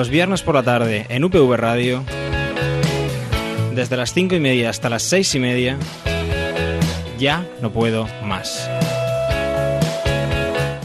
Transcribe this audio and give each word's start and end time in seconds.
los 0.00 0.08
viernes 0.08 0.40
por 0.40 0.54
la 0.54 0.62
tarde 0.62 1.04
en 1.10 1.24
UPV 1.24 1.56
Radio, 1.58 2.02
desde 3.74 3.98
las 3.98 4.14
cinco 4.14 4.34
y 4.34 4.40
media 4.40 4.70
hasta 4.70 4.88
las 4.88 5.02
seis 5.02 5.34
y 5.34 5.38
media, 5.38 5.76
ya 7.18 7.44
no 7.60 7.70
puedo 7.70 8.08
más. 8.24 8.66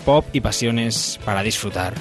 Pop 0.03 0.25
y 0.33 0.41
pasiones 0.41 1.17
para 1.23 1.43
disfrutar. 1.43 1.93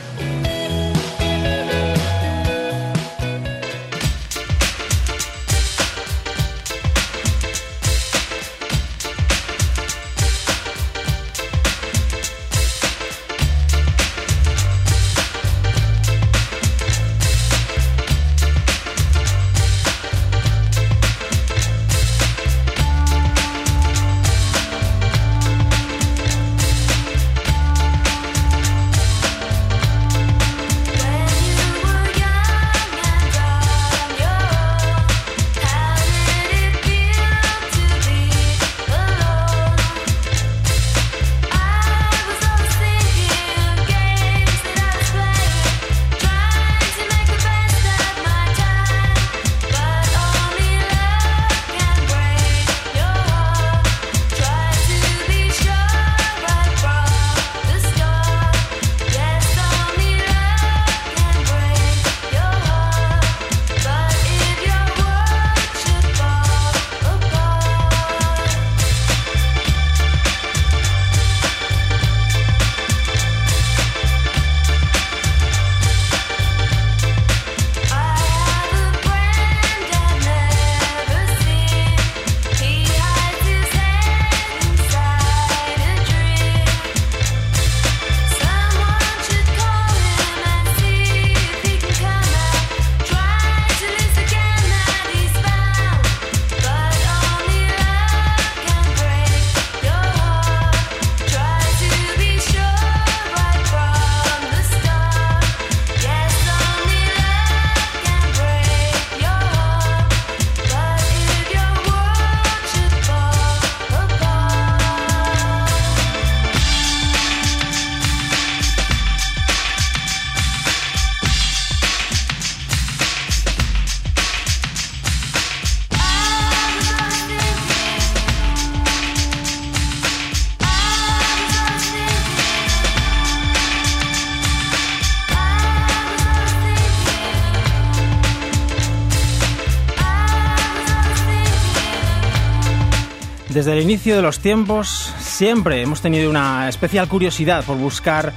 Desde 143.64 143.78
el 143.78 143.84
inicio 143.84 144.14
de 144.14 144.20
los 144.20 144.40
tiempos 144.40 145.10
siempre 145.18 145.80
hemos 145.80 146.02
tenido 146.02 146.28
una 146.28 146.68
especial 146.68 147.08
curiosidad 147.08 147.64
por 147.64 147.78
buscar 147.78 148.34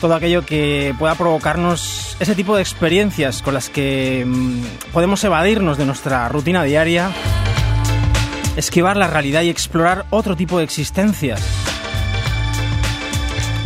todo 0.00 0.14
aquello 0.14 0.46
que 0.46 0.94
pueda 0.98 1.16
provocarnos 1.16 2.16
ese 2.18 2.34
tipo 2.34 2.56
de 2.56 2.62
experiencias 2.62 3.42
con 3.42 3.52
las 3.52 3.68
que 3.68 4.24
mm, 4.26 4.62
podemos 4.94 5.22
evadirnos 5.22 5.76
de 5.76 5.84
nuestra 5.84 6.26
rutina 6.30 6.64
diaria, 6.64 7.10
esquivar 8.56 8.96
la 8.96 9.06
realidad 9.06 9.42
y 9.42 9.50
explorar 9.50 10.06
otro 10.08 10.34
tipo 10.34 10.56
de 10.56 10.64
existencias, 10.64 11.42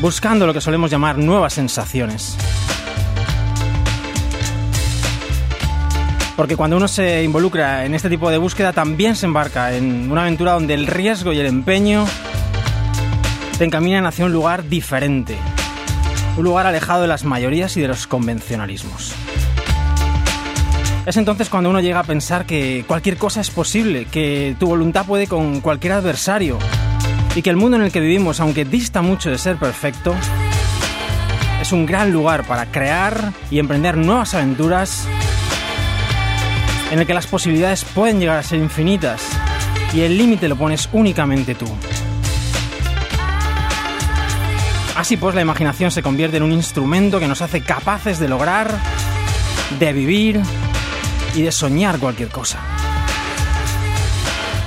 buscando 0.00 0.48
lo 0.48 0.53
que 0.53 0.60
solemos 0.60 0.91
llamar 0.91 1.16
nuevas 1.16 1.53
sensaciones. 1.53 2.36
Porque 6.37 6.56
cuando 6.56 6.77
uno 6.77 6.89
se 6.89 7.22
involucra 7.22 7.84
en 7.84 7.95
este 7.95 8.09
tipo 8.09 8.31
de 8.31 8.39
búsqueda 8.39 8.72
también 8.72 9.15
se 9.15 9.27
embarca 9.27 9.75
en 9.75 10.11
una 10.11 10.22
aventura 10.22 10.53
donde 10.53 10.75
el 10.75 10.87
riesgo 10.87 11.33
y 11.33 11.39
el 11.39 11.47
empeño 11.47 12.06
te 13.56 13.65
encaminan 13.65 14.05
hacia 14.06 14.25
un 14.25 14.33
lugar 14.33 14.69
diferente. 14.69 15.37
Un 16.37 16.45
lugar 16.45 16.67
alejado 16.67 17.03
de 17.03 17.09
las 17.09 17.25
mayorías 17.25 17.77
y 17.77 17.81
de 17.81 17.89
los 17.89 18.09
convencionalismos. 18.09 19.15
Es 21.06 21.17
entonces 21.17 21.49
cuando 21.49 21.71
uno 21.71 21.81
llega 21.81 22.00
a 22.00 22.05
pensar 22.05 22.47
que 22.47 22.84
cualquier 22.89 23.16
cosa 23.16 23.41
es 23.41 23.51
posible, 23.51 24.06
que 24.06 24.56
tu 24.59 24.66
voluntad 24.66 25.06
puede 25.06 25.28
con 25.28 25.61
cualquier 25.61 25.93
adversario 25.93 26.59
y 27.37 27.43
que 27.43 27.51
el 27.51 27.56
mundo 27.56 27.77
en 27.77 27.84
el 27.84 27.93
que 27.93 28.01
vivimos, 28.01 28.41
aunque 28.41 28.65
dista 28.65 29.03
mucho 29.03 29.31
de 29.31 29.39
ser 29.39 29.56
perfecto, 29.56 30.15
es 31.61 31.72
un 31.72 31.87
gran 31.87 32.12
lugar 32.12 32.45
para 32.45 32.66
crear 32.66 33.33
y 33.51 33.59
emprender 33.59 33.97
nuevas 33.97 34.34
aventuras 34.34 35.06
en 36.91 36.99
el 36.99 37.06
que 37.06 37.15
las 37.15 37.27
posibilidades 37.27 37.84
pueden 37.84 38.21
llegar 38.21 38.39
a 38.39 38.43
ser 38.43 38.59
infinitas 38.59 39.22
y 39.93 40.00
el 40.00 40.17
límite 40.19 40.49
lo 40.49 40.56
pones 40.56 40.89
únicamente 40.93 41.55
tú. 41.55 41.67
Así 44.97 45.17
pues, 45.17 45.34
la 45.34 45.41
imaginación 45.41 45.91
se 45.91 46.03
convierte 46.03 46.37
en 46.37 46.43
un 46.43 46.53
instrumento 46.53 47.19
que 47.19 47.27
nos 47.27 47.43
hace 47.43 47.62
capaces 47.62 48.19
de 48.19 48.28
lograr, 48.28 48.78
de 49.78 49.93
vivir 49.93 50.41
y 51.34 51.43
de 51.43 51.53
soñar 51.53 51.99
cualquier 51.99 52.28
cosa. 52.28 52.61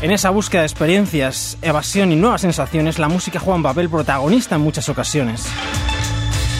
En 0.01 0.11
esa 0.11 0.29
búsqueda 0.29 0.61
de 0.61 0.67
experiencias, 0.67 1.57
evasión 1.61 2.11
y 2.11 2.15
nuevas 2.15 2.41
sensaciones, 2.41 2.99
la 2.99 3.07
música 3.07 3.39
juega 3.39 3.55
un 3.55 3.63
papel 3.63 3.89
protagonista 3.89 4.55
en 4.55 4.61
muchas 4.61 4.89
ocasiones, 4.89 5.45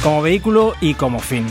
como 0.01 0.23
vehículo 0.23 0.73
y 0.81 0.95
como 0.95 1.19
fin. 1.19 1.45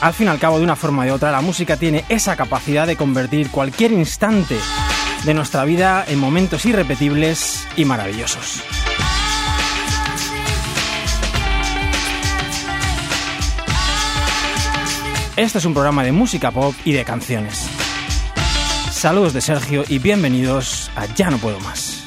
Al 0.00 0.14
fin 0.14 0.28
y 0.28 0.30
al 0.30 0.38
cabo, 0.38 0.58
de 0.58 0.64
una 0.64 0.76
forma 0.76 1.04
de 1.04 1.12
otra, 1.12 1.30
la 1.30 1.42
música 1.42 1.76
tiene 1.76 2.06
esa 2.08 2.34
capacidad 2.34 2.86
de 2.86 2.96
convertir 2.96 3.50
cualquier 3.50 3.92
instante 3.92 4.56
de 5.24 5.34
nuestra 5.34 5.64
vida 5.64 6.06
en 6.08 6.18
momentos 6.18 6.64
irrepetibles 6.64 7.66
y 7.76 7.84
maravillosos. 7.84 8.62
Este 15.36 15.58
es 15.58 15.64
un 15.66 15.74
programa 15.74 16.02
de 16.02 16.12
música 16.12 16.50
pop 16.50 16.74
y 16.84 16.92
de 16.92 17.04
canciones. 17.04 17.68
Saludos 18.90 19.34
de 19.34 19.42
Sergio 19.42 19.84
y 19.86 19.98
bienvenidos 19.98 20.90
a 20.96 21.06
Ya 21.14 21.30
no 21.30 21.36
puedo 21.36 21.60
más. 21.60 21.99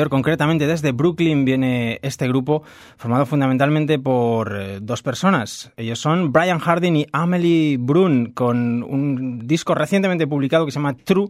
Concretamente 0.08 0.66
desde 0.66 0.93
Brooklyn, 0.93 1.44
viene 1.44 1.99
este 2.02 2.28
grupo 2.28 2.62
formado 2.96 3.26
fundamentalmente 3.26 3.99
por 3.99 4.56
eh, 4.56 4.78
dos 4.81 5.02
personas. 5.02 5.72
Ellos 5.76 5.99
son 5.99 6.32
Brian 6.32 6.58
Harding 6.58 6.96
y 6.96 7.06
Amelie 7.12 7.76
Brun, 7.78 8.32
con 8.32 8.82
un 8.82 9.46
disco 9.46 9.75
recientemente 9.75 10.26
publicado 10.26 10.64
que 10.64 10.72
se 10.72 10.78
llama 10.78 10.94
True 10.94 11.28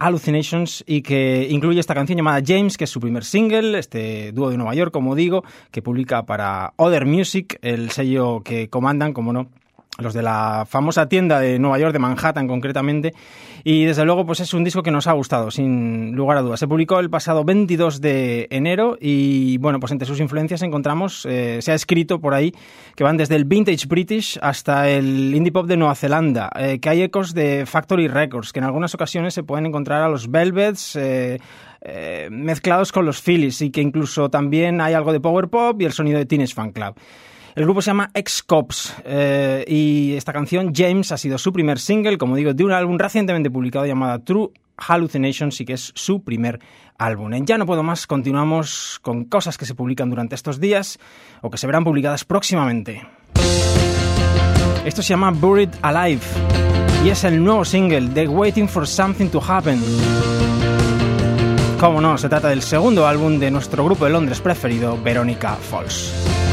Hallucinations 0.00 0.82
y 0.86 1.02
que 1.02 1.46
incluye 1.50 1.78
esta 1.78 1.94
canción 1.94 2.16
llamada 2.16 2.42
James, 2.44 2.78
que 2.78 2.84
es 2.84 2.90
su 2.90 3.00
primer 3.00 3.22
single, 3.22 3.78
este 3.78 4.32
dúo 4.32 4.50
de 4.50 4.56
Nueva 4.56 4.74
York, 4.74 4.92
como 4.92 5.14
digo, 5.14 5.44
que 5.70 5.82
publica 5.82 6.24
para 6.24 6.72
Other 6.76 7.04
Music, 7.04 7.58
el 7.60 7.90
sello 7.90 8.40
que 8.42 8.70
comandan, 8.70 9.12
como 9.12 9.34
no, 9.34 9.50
los 9.98 10.14
de 10.14 10.22
la 10.22 10.64
famosa 10.68 11.08
tienda 11.08 11.40
de 11.40 11.58
Nueva 11.58 11.78
York, 11.78 11.92
de 11.92 11.98
Manhattan 11.98 12.46
concretamente, 12.46 13.12
y 13.64 13.84
desde 13.84 14.04
luego 14.04 14.24
pues 14.24 14.40
es 14.40 14.54
un 14.54 14.64
disco 14.64 14.82
que 14.82 14.90
nos 14.90 15.06
ha 15.06 15.12
gustado, 15.12 15.50
sin 15.50 16.14
lugar 16.14 16.38
a 16.38 16.42
dudas. 16.42 16.60
Se 16.60 16.68
publicó 16.68 17.00
el 17.00 17.10
pasado 17.10 17.44
22 17.44 18.00
de 18.00 18.46
enero 18.50 18.96
y 19.00 19.58
bueno, 19.58 19.80
pues 19.80 19.92
entre 19.92 20.06
sus 20.06 20.20
influencias 20.20 20.62
encontramos, 20.62 21.26
eh, 21.26 21.58
se 21.60 21.72
ha 21.72 21.74
escrito 21.74 22.20
por 22.20 22.34
ahí, 22.34 22.52
que 22.94 23.04
van 23.04 23.16
desde 23.16 23.36
el 23.36 23.44
vintage 23.44 23.86
british 23.86 24.38
hasta 24.40 24.88
el 24.88 25.34
indie 25.34 25.52
pop 25.52 25.66
de 25.66 25.76
Nueva 25.76 25.94
Zelanda, 25.94 26.50
eh, 26.58 26.78
que 26.80 26.88
hay 26.88 27.02
ecos 27.02 27.34
de 27.34 27.66
Factory 27.66 28.08
Records, 28.08 28.52
que 28.52 28.60
en 28.60 28.64
algunas 28.64 28.94
ocasiones 28.94 29.34
se 29.34 29.42
pueden 29.42 29.66
encontrar 29.66 30.02
a 30.02 30.08
los 30.08 30.30
Velvets, 30.30 30.96
eh, 30.96 31.38
mezclados 32.30 32.92
con 32.92 33.06
los 33.06 33.22
Phillies 33.22 33.62
y 33.62 33.70
que 33.70 33.80
incluso 33.80 34.28
también 34.28 34.82
hay 34.82 34.92
algo 34.92 35.12
de 35.12 35.20
power 35.20 35.48
pop 35.48 35.80
y 35.80 35.86
el 35.86 35.92
sonido 35.92 36.18
de 36.18 36.26
Teenage 36.26 36.54
Fan 36.54 36.72
Club. 36.72 36.94
El 37.54 37.64
grupo 37.64 37.82
se 37.82 37.90
llama 37.90 38.10
X-Cops 38.14 38.94
eh, 39.04 39.64
y 39.66 40.14
esta 40.14 40.32
canción, 40.32 40.72
James, 40.74 41.10
ha 41.10 41.16
sido 41.16 41.36
su 41.36 41.52
primer 41.52 41.78
single, 41.78 42.16
como 42.16 42.36
digo, 42.36 42.54
de 42.54 42.64
un 42.64 42.72
álbum 42.72 42.96
recientemente 42.98 43.50
publicado 43.50 43.86
llamado 43.86 44.20
True 44.20 44.50
Hallucinations 44.76 45.60
y 45.60 45.64
que 45.64 45.72
es 45.72 45.92
su 45.94 46.22
primer 46.22 46.60
álbum. 46.96 47.32
En 47.34 47.46
Ya 47.46 47.58
no 47.58 47.66
puedo 47.66 47.82
más, 47.82 48.06
continuamos 48.06 49.00
con 49.02 49.24
cosas 49.24 49.58
que 49.58 49.66
se 49.66 49.74
publican 49.74 50.10
durante 50.10 50.36
estos 50.36 50.60
días 50.60 50.98
o 51.42 51.50
que 51.50 51.58
se 51.58 51.66
verán 51.66 51.84
publicadas 51.84 52.24
próximamente. 52.24 53.02
Esto 54.84 55.02
se 55.02 55.10
llama 55.10 55.30
Buried 55.30 55.70
Alive 55.82 56.22
y 57.04 57.08
es 57.08 57.24
el 57.24 57.42
nuevo 57.42 57.64
single 57.64 58.08
de 58.10 58.28
Waiting 58.28 58.68
for 58.68 58.86
Something 58.86 59.28
to 59.28 59.42
Happen. 59.46 59.82
Cómo 61.80 62.00
no, 62.00 62.16
se 62.16 62.28
trata 62.28 62.48
del 62.48 62.62
segundo 62.62 63.06
álbum 63.06 63.38
de 63.38 63.50
nuestro 63.50 63.84
grupo 63.84 64.04
de 64.04 64.12
Londres 64.12 64.40
preferido, 64.40 65.00
Veronica 65.02 65.56
Falls. 65.56 66.49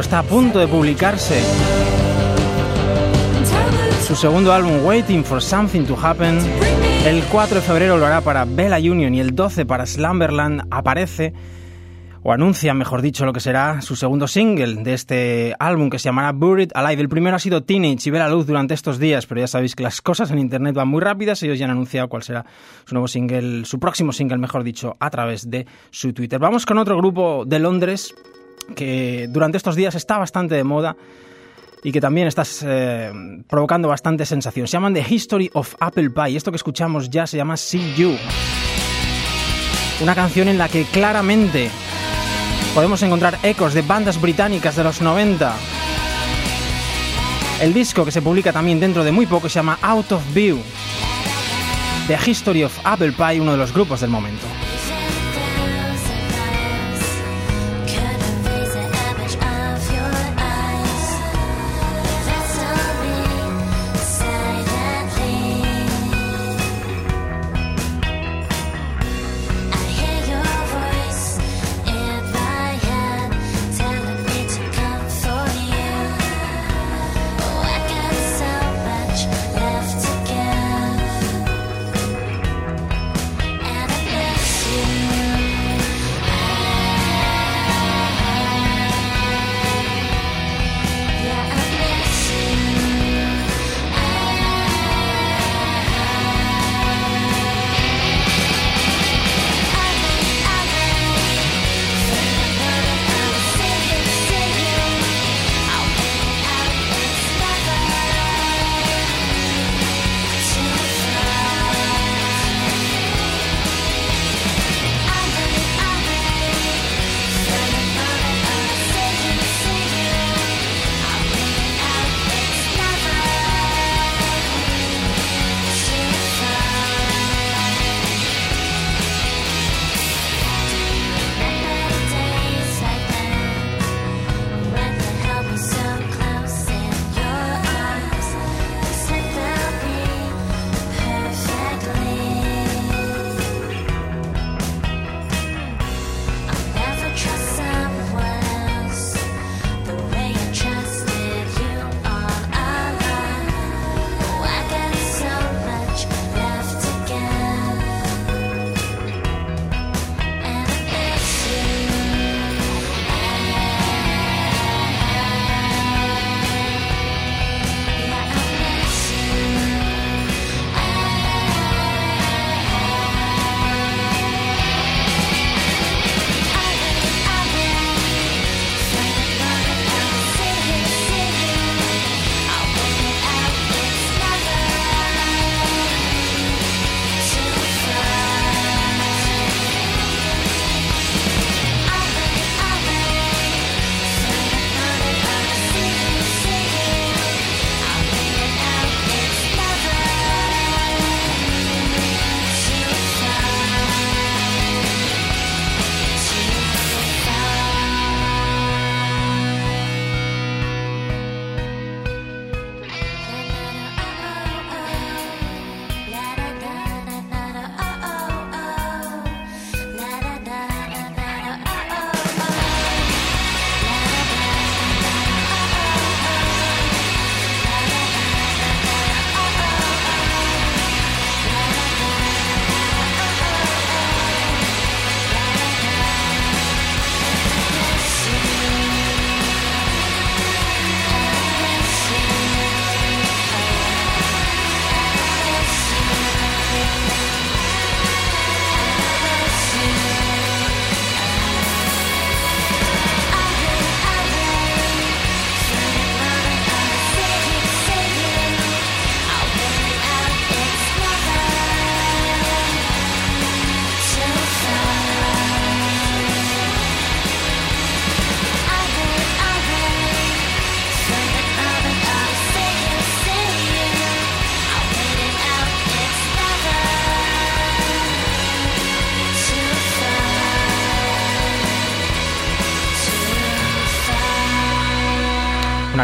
Está 0.00 0.20
a 0.20 0.22
punto 0.22 0.58
de 0.58 0.68
publicarse 0.68 1.40
su 4.06 4.14
segundo 4.14 4.52
álbum 4.52 4.84
Waiting 4.84 5.24
for 5.24 5.42
Something 5.42 5.84
to 5.84 5.96
Happen. 6.00 6.38
El 7.04 7.22
4 7.24 7.56
de 7.56 7.62
febrero 7.62 7.96
lo 7.96 8.06
hará 8.06 8.20
para 8.20 8.44
Bella 8.44 8.78
Union 8.78 9.14
y 9.14 9.20
el 9.20 9.34
12 9.34 9.66
para 9.66 9.86
Slumberland 9.86 10.62
aparece 10.70 11.32
o 12.22 12.32
anuncia, 12.32 12.74
mejor 12.74 13.02
dicho, 13.02 13.24
lo 13.24 13.32
que 13.32 13.40
será 13.40 13.80
su 13.80 13.96
segundo 13.96 14.28
single 14.28 14.82
de 14.82 14.94
este 14.94 15.54
álbum 15.58 15.90
que 15.90 15.98
se 15.98 16.04
llamará 16.04 16.32
Buried 16.32 16.70
Alive. 16.74 17.02
El 17.02 17.08
primero 17.08 17.36
ha 17.36 17.38
sido 17.38 17.62
Teenage 17.62 18.08
y 18.08 18.10
ve 18.10 18.18
la 18.18 18.28
luz 18.28 18.46
durante 18.46 18.74
estos 18.74 18.98
días, 18.98 19.26
pero 19.26 19.40
ya 19.40 19.46
sabéis 19.46 19.74
que 19.74 19.82
las 19.82 20.02
cosas 20.02 20.30
en 20.30 20.38
internet 20.38 20.74
van 20.74 20.88
muy 20.88 21.00
rápidas. 21.00 21.42
Ellos 21.42 21.58
ya 21.58 21.64
han 21.64 21.70
anunciado 21.70 22.08
cuál 22.08 22.22
será 22.22 22.44
su 22.84 22.94
nuevo 22.94 23.08
single, 23.08 23.64
su 23.64 23.78
próximo 23.78 24.12
single, 24.12 24.38
mejor 24.38 24.64
dicho, 24.64 24.96
a 25.00 25.10
través 25.10 25.50
de 25.50 25.66
su 25.90 26.12
Twitter. 26.12 26.38
Vamos 26.38 26.66
con 26.66 26.78
otro 26.78 26.96
grupo 26.96 27.44
de 27.46 27.58
Londres 27.58 28.14
que 28.74 29.28
durante 29.30 29.56
estos 29.56 29.76
días 29.76 29.94
está 29.94 30.18
bastante 30.18 30.54
de 30.54 30.64
moda 30.64 30.96
y 31.82 31.92
que 31.92 32.00
también 32.00 32.26
estás 32.26 32.64
eh, 32.66 33.12
provocando 33.48 33.88
bastante 33.88 34.26
sensación. 34.26 34.66
Se 34.66 34.72
llaman 34.72 34.94
The 34.94 35.04
History 35.08 35.50
of 35.54 35.74
Apple 35.80 36.10
Pie. 36.10 36.36
Esto 36.36 36.50
que 36.50 36.56
escuchamos 36.56 37.10
ya 37.10 37.26
se 37.26 37.36
llama 37.36 37.56
See 37.56 37.94
You. 37.96 38.16
Una 40.00 40.14
canción 40.14 40.48
en 40.48 40.58
la 40.58 40.68
que 40.68 40.84
claramente 40.84 41.70
podemos 42.74 43.02
encontrar 43.02 43.38
ecos 43.42 43.74
de 43.74 43.82
bandas 43.82 44.20
británicas 44.20 44.76
de 44.76 44.84
los 44.84 45.00
90. 45.00 45.54
El 47.60 47.74
disco 47.74 48.04
que 48.04 48.12
se 48.12 48.22
publica 48.22 48.52
también 48.52 48.78
dentro 48.78 49.02
de 49.02 49.10
muy 49.10 49.26
poco 49.26 49.48
se 49.48 49.56
llama 49.56 49.78
Out 49.82 50.12
of 50.12 50.34
View. 50.34 50.58
The 52.06 52.18
History 52.30 52.64
of 52.64 52.78
Apple 52.84 53.12
Pie, 53.12 53.40
uno 53.40 53.52
de 53.52 53.58
los 53.58 53.72
grupos 53.72 54.00
del 54.00 54.10
momento. 54.10 54.46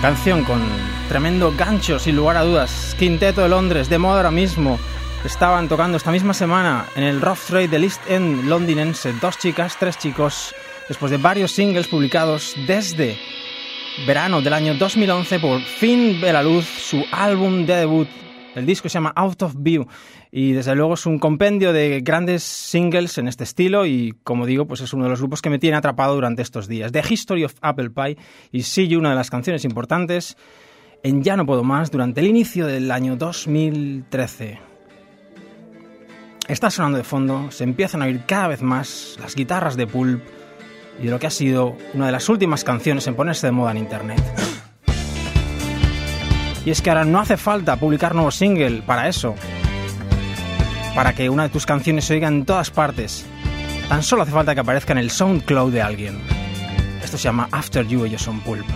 Canción 0.05 0.45
con 0.45 0.61
tremendo 1.09 1.55
gancho, 1.57 1.99
sin 1.99 2.17
lugar 2.17 2.37
a 2.37 2.43
dudas. 2.43 2.95
Quinteto 2.99 3.41
de 3.41 3.49
Londres, 3.49 3.89
de 3.89 3.97
moda 3.97 4.17
ahora 4.17 4.31
mismo. 4.31 4.79
Estaban 5.25 5.67
tocando 5.67 5.97
esta 5.97 6.13
misma 6.13 6.35
semana 6.35 6.85
en 6.95 7.05
el 7.05 7.23
Rough 7.23 7.39
Trade 7.49 7.69
del 7.69 7.85
East 7.85 8.03
End 8.11 8.45
londinense. 8.45 9.15
Dos 9.15 9.39
chicas, 9.39 9.79
tres 9.81 9.97
chicos, 9.97 10.55
después 10.91 11.11
de 11.11 11.17
varios 11.17 11.53
singles 11.53 11.89
publicados 11.89 12.55
desde 12.67 13.19
verano 14.07 14.43
del 14.43 14.53
año 14.53 14.75
2011 14.75 15.39
por 15.39 15.63
fin 15.63 16.21
ve 16.21 16.35
la 16.35 16.43
luz 16.43 16.67
su 16.67 17.03
álbum 17.11 17.65
de 17.65 17.75
debut. 17.75 18.09
El 18.55 18.67
disco 18.67 18.91
se 18.91 18.95
llama 18.95 19.15
Out 19.17 19.43
of 19.45 19.55
View 19.57 19.89
y 20.37 20.53
desde 20.53 20.75
luego 20.75 20.95
es 20.95 21.07
un 21.07 21.21
compendio 21.21 21.73
de 21.73 22.01
grandes 22.01 22.43
singles 22.43 23.19
en 23.19 23.29
este 23.29 23.45
estilo 23.45 23.87
y 23.87 24.17
como 24.25 24.47
digo 24.47 24.67
pues 24.67 24.81
es 24.81 24.93
uno 24.93 25.05
de 25.05 25.11
los 25.11 25.21
grupos 25.21 25.41
que 25.41 25.49
me 25.49 25.61
tiene 25.61 25.77
atrapado 25.77 26.17
durante 26.17 26.43
estos 26.43 26.67
días. 26.67 26.91
The 26.91 27.05
History 27.09 27.45
of 27.45 27.55
Apple 27.61 27.91
Pie 27.91 28.19
y 28.51 28.65
See 28.65 28.97
una 28.97 29.11
de 29.11 29.15
las 29.15 29.31
canciones 29.31 29.65
importantes 29.65 30.37
en 31.05 31.23
Ya 31.23 31.37
no 31.37 31.47
puedo 31.47 31.63
más 31.63 31.93
durante 31.93 32.21
el 32.21 32.27
inicio 32.27 32.67
del 32.67 32.91
año 32.91 33.15
2013. 33.15 34.59
Está 36.49 36.69
sonando 36.69 36.99
de 36.99 37.05
fondo, 37.05 37.53
se 37.53 37.63
empiezan 37.63 38.03
a 38.03 38.07
oír 38.07 38.23
cada 38.27 38.49
vez 38.49 38.61
más 38.61 39.17
las 39.21 39.37
guitarras 39.37 39.77
de 39.77 39.87
Pulp 39.87 40.21
y 41.01 41.05
de 41.05 41.11
lo 41.13 41.21
que 41.21 41.29
ha 41.29 41.31
sido 41.31 41.77
una 41.93 42.07
de 42.07 42.13
las 42.13 42.29
últimas 42.29 42.65
canciones 42.65 43.07
en 43.07 43.15
ponerse 43.15 43.47
de 43.47 43.53
moda 43.53 43.71
en 43.71 43.79
Internet. 43.79 44.21
Y 46.67 46.71
es 46.71 46.83
que 46.83 46.91
ahora 46.91 47.05
no 47.05 47.21
hace 47.21 47.37
falta 47.37 47.77
publicar 47.77 48.17
nuevo 48.17 48.33
single 48.33 48.83
para 48.83 49.07
eso, 49.09 49.37
para 50.95 51.13
que 51.15 51.29
una 51.29 51.45
de 51.45 51.49
tus 51.49 51.67
canciones 51.67 52.05
se 52.05 52.15
oiga 52.15 52.29
en 52.29 52.45
todas 52.45 52.71
partes. 52.71 53.27
Tan 53.89 54.03
solo 54.03 54.23
hace 54.23 54.33
falta 54.33 54.55
que 54.55 54.61
aparezca 54.61 54.93
en 54.93 54.99
el 54.99 55.11
SoundCloud 55.11 55.73
de 55.73 55.83
alguien. 55.83 56.21
Esto 57.03 57.19
se 57.19 57.25
llama 57.25 57.49
After 57.53 57.87
You, 57.87 58.05
ellos 58.05 58.23
son 58.23 58.41
Pulp. 58.41 58.67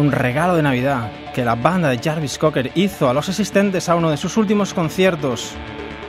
Un 0.00 0.12
regalo 0.12 0.56
de 0.56 0.62
Navidad 0.62 1.10
que 1.34 1.44
la 1.44 1.54
banda 1.54 1.88
de 1.88 1.98
Jarvis 1.98 2.38
Cocker 2.38 2.70
hizo 2.74 3.08
a 3.08 3.14
los 3.14 3.28
asistentes 3.28 3.88
a 3.88 3.96
uno 3.96 4.10
de 4.10 4.16
sus 4.16 4.36
últimos 4.36 4.72
conciertos, 4.74 5.52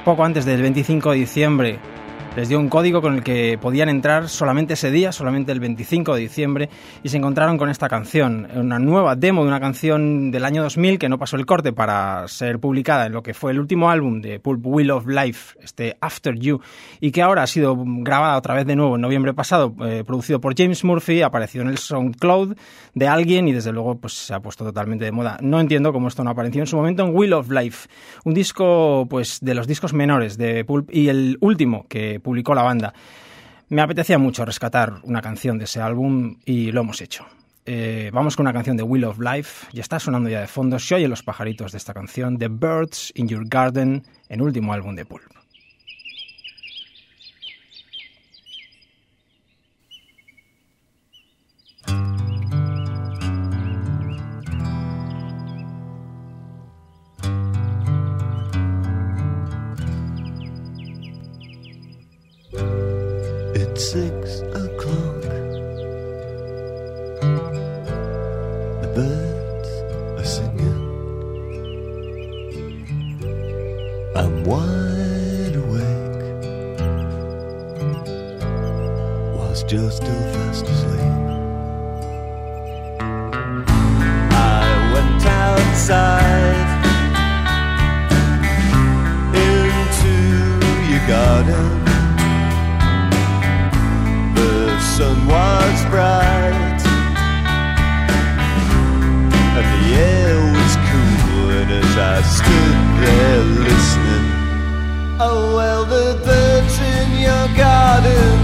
poco 0.03 0.23
antes 0.23 0.45
del 0.45 0.61
25 0.61 1.11
de 1.11 1.17
diciembre 1.17 1.79
les 2.35 2.49
dio 2.49 2.59
un 2.59 2.67
código 2.67 3.01
con 3.01 3.15
el 3.15 3.23
que 3.23 3.57
podían 3.61 3.87
entrar 3.87 4.27
solamente 4.27 4.73
ese 4.73 4.91
día, 4.91 5.13
solamente 5.13 5.53
el 5.53 5.61
25 5.61 6.15
de 6.15 6.21
diciembre, 6.21 6.69
y 7.01 7.09
se 7.09 7.17
encontraron 7.17 7.57
con 7.57 7.69
esta 7.69 7.87
canción, 7.87 8.47
una 8.55 8.77
nueva 8.77 9.15
demo 9.15 9.43
de 9.43 9.47
una 9.47 9.61
canción 9.61 10.31
del 10.31 10.43
año 10.43 10.61
2000 10.63 10.99
que 10.99 11.07
no 11.07 11.17
pasó 11.17 11.37
el 11.37 11.45
corte 11.45 11.71
para 11.71 12.27
ser 12.27 12.59
publicada 12.59 13.05
en 13.05 13.13
lo 13.13 13.23
que 13.23 13.33
fue 13.33 13.51
el 13.51 13.59
último 13.59 13.89
álbum 13.89 14.19
de 14.19 14.41
Pulp 14.41 14.65
Wheel 14.65 14.91
of 14.91 15.07
Life, 15.07 15.57
este 15.61 15.95
After 16.01 16.37
You, 16.37 16.59
y 16.99 17.11
que 17.11 17.21
ahora 17.21 17.43
ha 17.43 17.47
sido 17.47 17.77
grabada 17.77 18.37
otra 18.37 18.53
vez 18.53 18.65
de 18.65 18.75
nuevo 18.75 18.95
en 18.95 19.01
noviembre 19.01 19.33
pasado, 19.33 19.73
eh, 19.85 20.03
producido 20.05 20.41
por 20.41 20.55
James 20.57 20.83
Murphy, 20.83 21.21
apareció 21.21 21.61
en 21.61 21.69
el 21.69 21.77
SoundCloud 21.77 22.57
de 22.93 23.07
alguien 23.07 23.47
y 23.47 23.53
desde 23.53 23.71
luego 23.71 23.95
pues 23.95 24.13
se 24.13 24.33
ha 24.33 24.41
puesto 24.41 24.65
totalmente 24.65 25.05
de 25.05 25.11
moda. 25.13 25.37
No 25.41 25.61
entiendo 25.61 25.93
cómo 25.93 26.09
esto 26.09 26.23
no 26.23 26.31
apareció 26.31 26.61
en 26.61 26.67
su 26.67 26.75
momento 26.75 27.05
en 27.05 27.15
Wheel 27.15 27.33
of 27.33 27.49
Life, 27.49 27.87
un 28.25 28.33
disco 28.33 29.07
pues 29.09 29.39
de 29.41 29.53
los 29.53 29.67
discos 29.67 29.93
menores 29.93 30.37
de 30.37 30.65
Pulp 30.65 30.89
y 30.91 31.07
el 31.07 31.37
último 31.39 31.85
que 31.87 32.19
publicó 32.25 32.55
la 32.55 32.63
banda. 32.63 32.93
Me 33.69 33.81
apetecía 33.81 34.17
mucho 34.17 34.43
rescatar 34.45 34.95
una 35.03 35.21
canción 35.21 35.59
de 35.59 35.65
ese 35.65 35.79
álbum 35.79 36.39
y 36.43 36.71
lo 36.71 36.81
hemos 36.81 37.01
hecho. 37.01 37.25
Eh, 37.67 38.09
vamos 38.11 38.35
con 38.35 38.45
una 38.45 38.53
canción 38.53 38.77
de 38.77 38.83
Wheel 38.83 39.05
of 39.05 39.19
Life, 39.19 39.67
ya 39.73 39.81
está 39.81 39.99
sonando 39.99 40.29
ya 40.29 40.41
de 40.41 40.47
fondo, 40.47 40.77
se 40.77 40.95
oyen 40.95 41.09
los 41.09 41.23
pajaritos 41.23 41.71
de 41.71 41.77
esta 41.77 41.93
canción, 41.93 42.37
The 42.37 42.47
Birds 42.47 43.11
in 43.15 43.27
Your 43.27 43.47
Garden, 43.47 44.03
en 44.29 44.41
último 44.41 44.73
álbum 44.73 44.95
de 44.95 45.05
Pulp. 45.05 45.34
Six 63.77 64.39
o'clock. 64.39 65.21
The 68.81 68.89
birds 68.95 69.69
are 70.17 70.23
singing. 70.23 70.81
I'm 74.15 74.43
wide 74.45 75.55
awake. 75.55 76.15
Whilst 79.35 79.71
you're 79.71 79.91
still 79.91 80.23
fast 80.33 80.65
asleep. 80.65 81.01
I 84.31 84.91
went 84.93 85.25
outside 85.25 86.69
into 89.35 90.13
your 90.91 91.07
garden. 91.07 91.84
Sun 95.05 95.27
was 95.27 95.85
bright. 95.93 96.81
And 99.57 99.67
the 99.75 99.85
air 100.13 100.37
was 100.57 100.73
cool 100.89 101.49
and 101.59 101.71
as 101.81 101.93
I 102.13 102.15
stood 102.37 102.77
there 103.03 103.43
listening 103.67 104.27
oh 105.27 105.55
well 105.57 105.83
the 105.85 106.07
birds 106.25 106.77
in 106.95 107.09
your 107.27 107.47
garden 107.63 108.34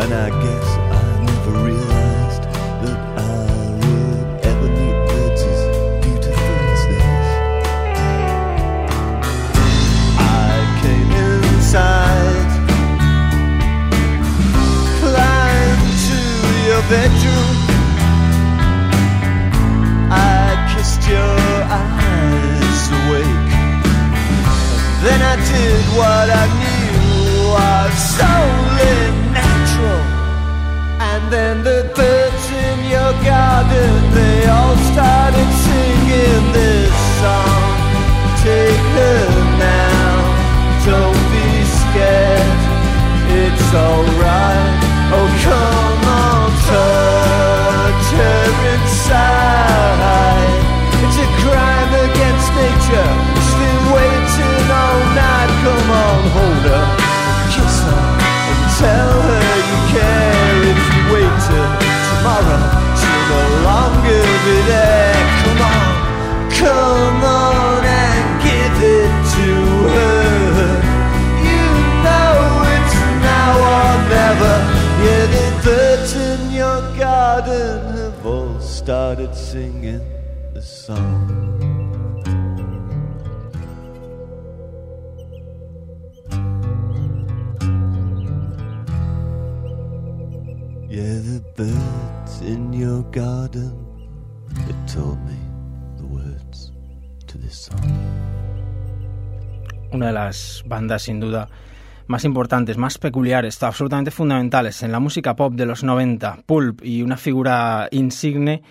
And 0.00 0.14
I 0.14 0.30
guess 0.30 0.68
I 0.76 1.24
never 1.26 1.52
realized 1.66 2.42
that 2.82 2.98
I 3.18 3.30
would 3.80 4.46
ever 4.46 4.68
meet 4.78 4.98
birds 5.08 5.42
as 5.42 5.60
beautiful 6.06 6.56
as 6.72 6.82
this. 6.92 7.26
I 10.16 10.54
came 10.82 11.10
inside, 11.24 12.50
climbed 15.02 15.92
to 16.08 16.18
your 16.68 16.82
bedroom. 16.92 17.56
I 20.10 20.72
kissed 20.72 21.02
your 21.10 21.42
eyes 21.82 22.82
awake. 23.00 23.50
Then 25.02 25.20
I 25.22 25.36
did 25.52 25.84
what 25.98 26.30
I 26.30 26.57
then 31.30 31.62
the 31.62 31.90
birds 31.94 32.44
in 32.50 32.78
your 32.94 33.12
garden, 33.24 33.90
they 34.14 34.46
all 34.48 34.76
started 34.92 35.48
singing 35.66 36.52
this 36.52 36.92
song. 37.20 37.62
Take 38.42 38.86
her 38.98 39.20
now, 39.58 40.14
don't 40.88 41.22
be 41.34 41.48
scared, 41.80 42.60
it's 43.44 43.74
all 43.74 44.07
Una 99.92 100.08
de 100.08 100.12
las 100.12 100.62
bandas 100.66 101.02
sin 101.02 101.20
duda 101.20 101.48
más 102.06 102.24
importantes, 102.24 102.76
más 102.76 102.98
peculiares, 102.98 103.62
absolutamente 103.62 104.10
fundamentales 104.10 104.82
en 104.82 104.92
la 104.92 105.00
música 105.00 105.34
pop 105.36 105.54
de 105.54 105.64
los 105.64 105.84
90, 105.84 106.40
Pulp 106.44 106.84
y 106.84 107.00
una 107.00 107.16
figura 107.16 107.88
insigne 107.90 108.62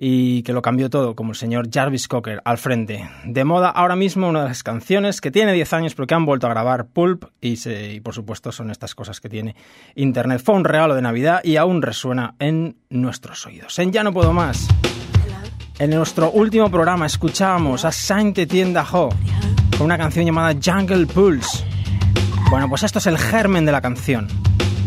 y 0.00 0.42
que 0.44 0.52
lo 0.52 0.62
cambió 0.62 0.88
todo, 0.88 1.16
como 1.16 1.32
el 1.32 1.36
señor 1.36 1.68
Jarvis 1.72 2.06
Cocker 2.06 2.40
al 2.44 2.56
frente. 2.56 3.10
De 3.24 3.44
moda 3.44 3.68
ahora 3.68 3.96
mismo 3.96 4.28
una 4.28 4.42
de 4.42 4.48
las 4.48 4.62
canciones 4.62 5.20
que 5.20 5.32
tiene 5.32 5.52
10 5.52 5.72
años 5.72 5.94
pero 5.96 6.06
que 6.06 6.14
han 6.14 6.24
vuelto 6.24 6.46
a 6.46 6.50
grabar 6.50 6.86
Pulp 6.86 7.24
y, 7.40 7.58
y 7.68 8.00
por 8.00 8.14
supuesto 8.14 8.52
son 8.52 8.70
estas 8.70 8.94
cosas 8.94 9.20
que 9.20 9.28
tiene 9.28 9.56
Internet. 9.96 10.40
Fue 10.44 10.54
un 10.54 10.64
regalo 10.64 10.94
de 10.94 11.02
Navidad 11.02 11.40
y 11.42 11.56
aún 11.56 11.82
resuena 11.82 12.36
en 12.38 12.76
nuestros 12.90 13.44
oídos. 13.44 13.76
En 13.80 13.90
Ya 13.90 14.04
no 14.04 14.12
puedo 14.12 14.32
más. 14.32 14.68
En 15.80 15.90
nuestro 15.90 16.30
último 16.30 16.70
programa 16.70 17.06
escuchábamos 17.06 17.84
a 17.84 17.90
Saint 17.90 18.38
Etienne 18.38 18.72
Daho 18.72 19.08
con 19.76 19.82
una 19.82 19.98
canción 19.98 20.24
llamada 20.24 20.58
Jungle 20.62 21.06
Pulse. 21.06 21.64
Bueno, 22.50 22.68
pues 22.68 22.84
esto 22.84 23.00
es 23.00 23.06
el 23.06 23.18
germen 23.18 23.64
de 23.64 23.72
la 23.72 23.80
canción. 23.80 24.28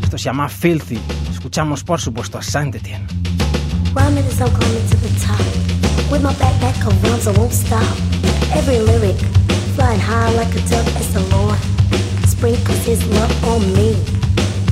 Esto 0.03 0.17
se 0.17 0.25
llama 0.25 0.47
Filthy. 0.47 0.99
Escuchamos 1.31 1.83
por 1.83 1.99
supuesto 1.99 2.37
a 2.37 2.41
Saint 2.41 2.75
Etienne. 2.75 3.30
Rhyming 3.93 4.25
as 4.25 4.39
I'm 4.39 4.49
climbing 4.49 4.87
to 4.87 4.97
the 4.97 5.11
top. 5.19 5.39
With 6.09 6.23
my 6.23 6.33
backpack 6.33 6.87
of 6.87 7.03
rhymes, 7.03 7.27
I 7.27 7.37
won't 7.37 7.51
stop. 7.51 7.97
Every 8.55 8.79
lyric 8.79 9.17
flying 9.75 9.99
high 9.99 10.31
like 10.33 10.53
a 10.55 10.61
dove 10.69 10.87
as 10.95 11.13
the 11.13 11.19
Lord 11.35 11.59
sprinkles 12.25 12.85
His 12.85 13.05
love 13.07 13.43
on 13.45 13.61
me. 13.73 13.93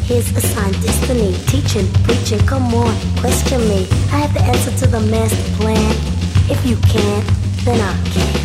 His 0.06 0.36
assigned 0.36 0.82
destiny, 0.82 1.34
teaching, 1.48 1.88
preaching. 2.04 2.40
Come 2.48 2.74
on, 2.74 2.96
question 3.18 3.60
me. 3.68 3.88
I 4.12 4.24
have 4.24 4.34
the 4.34 4.42
answer 4.42 4.72
to 4.72 4.88
the 4.88 5.02
master 5.02 5.56
plan. 5.58 5.92
If 6.50 6.66
you 6.66 6.78
can't, 6.88 7.28
then 7.66 7.80
I 7.82 7.94
can. 8.12 8.40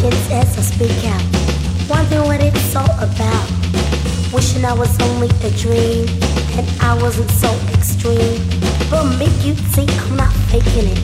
Chins 0.00 0.28
as 0.30 0.58
I 0.58 0.62
speak 0.62 0.98
out. 1.04 1.24
Wondering 1.88 2.26
what 2.26 2.40
it's 2.40 2.76
all 2.76 2.96
about. 2.98 3.46
Wishing 4.32 4.64
I 4.64 4.72
was 4.72 4.92
only 5.00 5.30
a 5.42 5.50
dream 5.62 6.08
and 6.58 6.66
I 6.80 6.92
wasn't 7.00 7.30
so 7.30 7.50
extreme. 7.72 8.40
But 8.90 9.04
make 9.18 9.36
you 9.44 9.54
see 9.72 9.86
I'm 9.88 10.16
not 10.16 10.32
faking 10.50 10.88
it. 10.92 11.00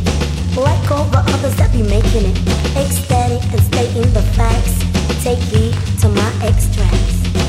Like 0.57 0.91
all 0.91 1.07
the 1.07 1.23
others 1.35 1.57
that 1.57 1.73
be 1.73 1.83
making 1.83 2.25
it. 2.31 2.37
Ecstatic 2.77 3.43
and 3.53 3.63
stating 3.73 4.09
the 4.13 4.23
facts. 4.37 4.77
Take 5.25 5.39
heed 5.39 5.75
to 6.01 6.09
my 6.09 6.31
extracts. 6.43 7.42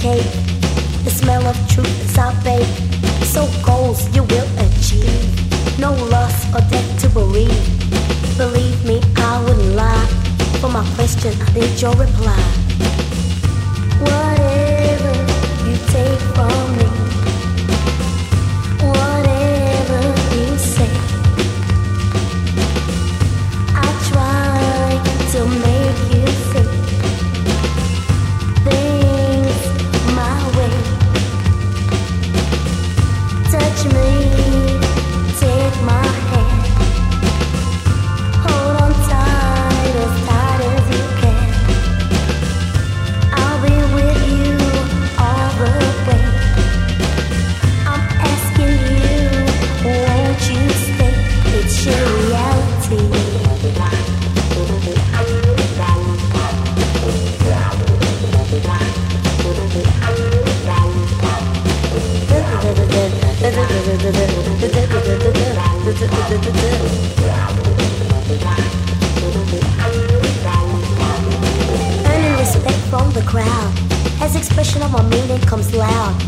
Cake. 0.00 0.32
The 1.04 1.10
smell 1.10 1.44
of 1.46 1.56
truth 1.68 2.04
is 2.04 2.16
our 2.16 2.32
bake. 2.42 2.66
So 3.24 3.46
goals 3.64 4.08
you 4.16 4.22
will 4.22 4.48
achieve. 4.64 5.28
No 5.78 5.92
loss 6.08 6.36
or 6.54 6.62
death 6.70 7.00
to 7.02 7.08
bereave. 7.10 7.64
Believe 8.38 8.82
me, 8.84 9.00
I 9.16 9.44
wouldn't 9.44 9.76
lie. 9.76 10.06
For 10.60 10.70
my 10.70 10.84
question, 10.94 11.34
I 11.40 11.52
need 11.52 11.80
your 11.80 11.94
reply. 11.96 12.42
Whatever 14.00 15.12
you 15.68 15.76
take 15.92 16.20
from 16.34 16.76
me. 16.78 16.99
Earning 66.00 66.16
respect 72.38 72.80
from 72.88 73.12
the 73.12 73.22
crowd 73.26 73.74
as 74.22 74.34
expression 74.34 74.80
of 74.80 74.92
my 74.92 75.02
meaning 75.10 75.38
comes 75.42 75.74
loud, 75.74 76.18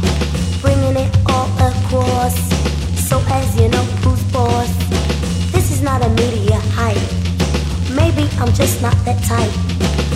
bringing 0.61 0.97
it 0.97 1.11
all 1.25 1.49
across. 1.57 2.37
So 3.09 3.23
as 3.29 3.59
you 3.59 3.69
know, 3.71 3.83
who's 4.05 4.23
boss? 4.31 4.69
This 5.53 5.71
is 5.71 5.81
not 5.81 6.05
a 6.05 6.11
media 6.11 6.61
hype. 6.77 7.01
Maybe 7.97 8.29
I'm 8.41 8.53
just 8.53 8.83
not 8.83 8.97
that 9.07 9.25
type. 9.25 9.55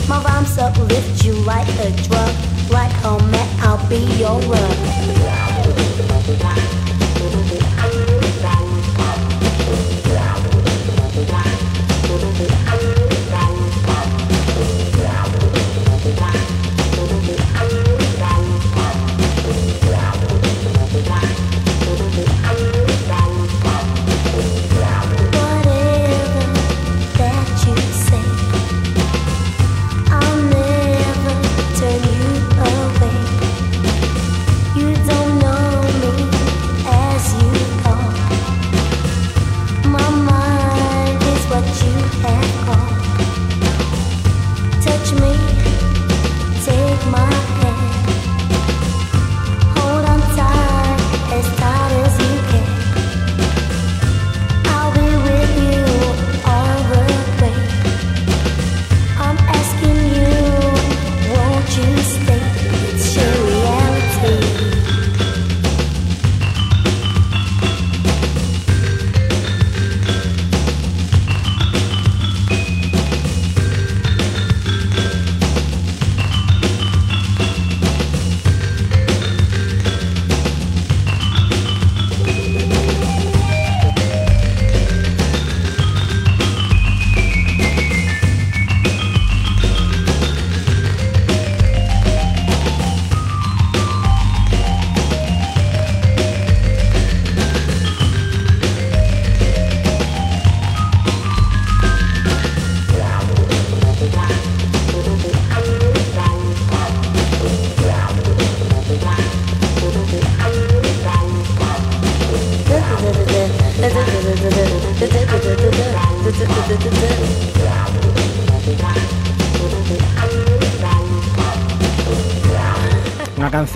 My 0.07 0.23
rhymes 0.23 0.59
uplift 0.59 1.25
you 1.25 1.33
like 1.33 1.69
a 1.81 1.91
drug, 2.03 2.35
like 2.71 2.93
a 3.05 3.19
mat. 3.31 3.49
I'll 3.65 3.89
be 3.89 4.05
your 4.19 4.39
rug. 4.53 5.46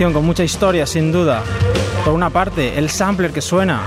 Con 0.09 0.25
mucha 0.25 0.43
historia, 0.43 0.87
sin 0.87 1.11
duda. 1.11 1.43
Por 2.03 2.15
una 2.15 2.31
parte, 2.31 2.79
el 2.79 2.89
sampler 2.89 3.31
que 3.31 3.39
suena. 3.39 3.83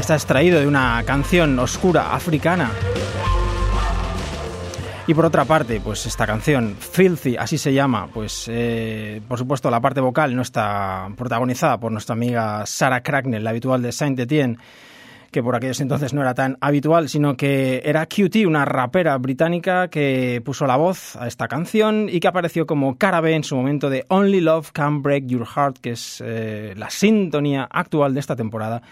Está 0.00 0.14
extraído 0.14 0.58
de 0.58 0.66
una 0.66 1.02
canción 1.04 1.58
oscura 1.58 2.14
africana. 2.14 2.70
Y 5.06 5.12
por 5.12 5.26
otra 5.26 5.44
parte, 5.44 5.80
pues 5.80 6.06
esta 6.06 6.26
canción, 6.26 6.76
Filthy, 6.80 7.36
así 7.36 7.58
se 7.58 7.74
llama, 7.74 8.08
pues 8.12 8.46
eh, 8.48 9.20
por 9.28 9.36
supuesto 9.38 9.70
la 9.70 9.80
parte 9.80 10.00
vocal 10.00 10.34
no 10.34 10.40
está 10.40 11.10
protagonizada 11.14 11.76
por 11.76 11.92
nuestra 11.92 12.14
amiga 12.14 12.64
Sarah 12.64 13.02
Cracknell, 13.02 13.44
la 13.44 13.50
habitual 13.50 13.82
de 13.82 13.92
Saint 13.92 14.18
Etienne 14.18 14.56
que 15.34 15.42
por 15.42 15.56
aquellos 15.56 15.80
entonces 15.80 16.14
no 16.14 16.20
era 16.20 16.32
tan 16.32 16.56
habitual, 16.60 17.08
sino 17.08 17.36
que 17.36 17.82
era 17.84 18.06
QT, 18.06 18.46
una 18.46 18.64
rapera 18.64 19.18
británica 19.18 19.88
que 19.88 20.40
puso 20.44 20.64
la 20.64 20.76
voz 20.76 21.16
a 21.16 21.26
esta 21.26 21.48
canción 21.48 22.08
y 22.08 22.20
que 22.20 22.28
apareció 22.28 22.68
como 22.68 22.98
cara 22.98 23.20
B 23.20 23.34
en 23.34 23.42
su 23.42 23.56
momento 23.56 23.90
de 23.90 24.04
Only 24.10 24.40
Love 24.40 24.70
Can 24.70 25.02
Break 25.02 25.26
Your 25.26 25.44
Heart, 25.44 25.78
que 25.78 25.90
es 25.90 26.22
eh, 26.24 26.74
la 26.76 26.88
sintonía 26.88 27.66
actual 27.68 28.14
de 28.14 28.20
esta 28.20 28.36
temporada 28.36 28.82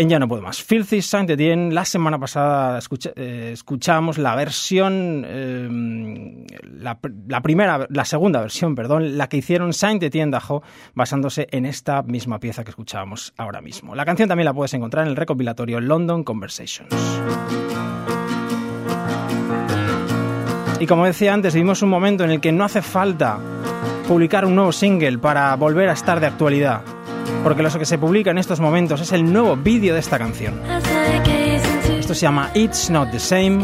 en 0.00 0.08
Ya 0.08 0.18
no 0.18 0.26
puedo 0.26 0.40
más. 0.40 0.62
Filthy 0.62 1.02
Saint 1.02 1.28
Etienne, 1.28 1.74
la 1.74 1.84
semana 1.84 2.18
pasada 2.18 2.80
eh, 3.16 3.50
escuchamos 3.52 4.16
la 4.16 4.34
versión, 4.34 5.24
eh, 5.26 6.46
la, 6.78 7.42
primera, 7.42 7.86
la 7.90 8.06
segunda 8.06 8.40
versión, 8.40 8.74
perdón, 8.74 9.18
la 9.18 9.28
que 9.28 9.36
hicieron 9.36 9.74
Saint 9.74 10.02
Etienne 10.02 10.30
Dajo, 10.30 10.62
basándose 10.94 11.48
en 11.50 11.66
esta 11.66 12.02
misma 12.02 12.40
pieza 12.40 12.64
que 12.64 12.70
escuchábamos 12.70 13.34
ahora 13.36 13.60
mismo. 13.60 13.94
La 13.94 14.06
canción 14.06 14.26
también 14.26 14.46
la 14.46 14.54
puedes 14.54 14.72
encontrar 14.72 15.04
en 15.04 15.10
el 15.10 15.16
recopilatorio 15.16 15.80
London 15.80 16.24
Conversations. 16.24 16.94
Y 20.80 20.86
como 20.86 21.04
decía 21.04 21.34
antes, 21.34 21.52
vivimos 21.52 21.82
un 21.82 21.90
momento 21.90 22.24
en 22.24 22.30
el 22.30 22.40
que 22.40 22.52
no 22.52 22.64
hace 22.64 22.80
falta 22.80 23.38
publicar 24.08 24.46
un 24.46 24.54
nuevo 24.54 24.72
single 24.72 25.18
para 25.18 25.54
volver 25.56 25.90
a 25.90 25.92
estar 25.92 26.20
de 26.20 26.26
actualidad 26.26 26.80
porque 27.42 27.62
lo 27.62 27.70
que 27.70 27.86
se 27.86 27.98
publica 27.98 28.30
en 28.30 28.38
estos 28.38 28.60
momentos 28.60 29.00
es 29.00 29.12
el 29.12 29.32
nuevo 29.32 29.56
vídeo 29.56 29.94
de 29.94 30.00
esta 30.00 30.18
canción. 30.18 30.60
Esto 31.98 32.14
se 32.14 32.22
llama 32.22 32.50
It's 32.54 32.90
Not 32.90 33.10
the 33.10 33.20
Same 33.20 33.60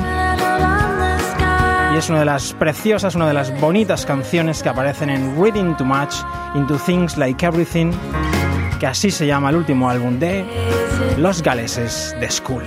y 1.95 1.99
es 1.99 2.11
una 2.11 2.21
de 2.21 2.25
las 2.27 2.53
preciosas, 2.53 3.15
una 3.15 3.27
de 3.27 3.35
las 3.35 3.59
bonitas 3.61 4.05
canciones 4.05 4.63
que 4.63 4.69
aparecen 4.69 5.09
en 5.09 5.41
Reading 5.43 5.77
Too 5.77 5.87
Much 5.87 6.15
Into 6.55 6.77
Things 6.77 7.17
Like 7.17 7.45
Everything, 7.45 7.93
que 8.79 8.87
así 8.87 9.11
se 9.11 9.27
llama 9.27 9.51
el 9.51 9.57
último 9.57 9.89
álbum 9.89 10.19
de 10.19 10.45
Los 11.17 11.43
Galeses 11.43 12.15
de 12.21 12.31
School. 12.31 12.65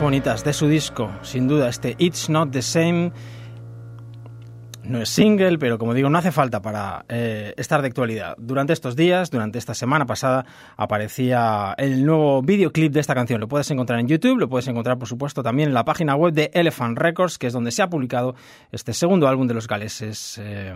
Bonitas 0.00 0.44
de 0.44 0.52
su 0.52 0.66
disco, 0.66 1.10
sin 1.22 1.46
duda, 1.46 1.68
este 1.68 1.94
It's 1.98 2.28
Not 2.28 2.50
the 2.50 2.62
Same. 2.62 3.12
No 4.82 5.00
es 5.00 5.08
single, 5.08 5.58
pero 5.58 5.78
como 5.78 5.94
digo, 5.94 6.10
no 6.10 6.18
hace 6.18 6.30
falta 6.30 6.60
para 6.60 7.04
eh, 7.08 7.54
estar 7.56 7.80
de 7.80 7.88
actualidad. 7.88 8.34
Durante 8.38 8.72
estos 8.72 8.96
días, 8.96 9.30
durante 9.30 9.58
esta 9.58 9.72
semana 9.74 10.04
pasada, 10.04 10.44
aparecía 10.76 11.74
el 11.78 12.04
nuevo 12.04 12.42
videoclip 12.42 12.92
de 12.92 13.00
esta 13.00 13.14
canción. 13.14 13.40
Lo 13.40 13.48
puedes 13.48 13.70
encontrar 13.70 13.98
en 14.00 14.08
YouTube, 14.08 14.38
lo 14.38 14.48
puedes 14.48 14.68
encontrar, 14.68 14.98
por 14.98 15.08
supuesto, 15.08 15.42
también 15.42 15.68
en 15.68 15.74
la 15.74 15.84
página 15.84 16.14
web 16.16 16.34
de 16.34 16.50
Elephant 16.52 16.98
Records, 16.98 17.38
que 17.38 17.46
es 17.46 17.52
donde 17.52 17.70
se 17.70 17.82
ha 17.82 17.88
publicado 17.88 18.34
este 18.72 18.92
segundo 18.92 19.26
álbum 19.28 19.46
de 19.46 19.54
los 19.54 19.66
galeses 19.66 20.38
eh, 20.42 20.74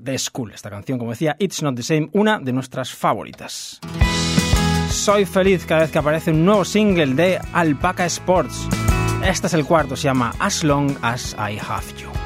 de 0.00 0.18
School. 0.18 0.52
Esta 0.52 0.70
canción, 0.70 0.98
como 0.98 1.10
decía, 1.10 1.36
It's 1.38 1.62
Not 1.62 1.76
the 1.76 1.82
Same, 1.82 2.08
una 2.12 2.38
de 2.38 2.52
nuestras 2.52 2.92
favoritas. 2.92 3.80
Soy 4.96 5.24
feliz 5.24 5.64
cada 5.66 5.82
vez 5.82 5.92
que 5.92 5.98
aparece 5.98 6.32
un 6.32 6.44
nuevo 6.44 6.64
single 6.64 7.14
de 7.14 7.38
Alpaca 7.52 8.06
Sports. 8.06 8.66
Este 9.22 9.46
es 9.46 9.54
el 9.54 9.64
cuarto, 9.64 9.94
se 9.94 10.04
llama 10.04 10.34
As 10.40 10.64
Long 10.64 10.96
As 11.02 11.36
I 11.38 11.58
Have 11.58 11.94
You. 11.96 12.16